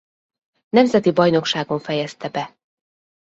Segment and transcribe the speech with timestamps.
[0.69, 2.57] Nemzeti Bajnokságon fejezte be.